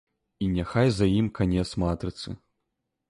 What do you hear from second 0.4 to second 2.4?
І няхай за ім канец матрыцы.